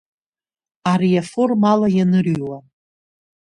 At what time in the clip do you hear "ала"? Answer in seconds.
1.73-1.87